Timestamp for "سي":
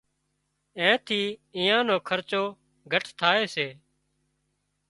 3.55-3.67